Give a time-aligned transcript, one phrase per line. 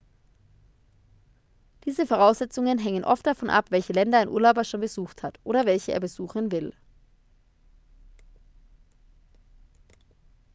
[1.85, 5.91] diese voraussetzungen hängen oft davon ab welche länder ein urlauber schon besucht hat oder welche
[5.91, 6.73] er besuchen will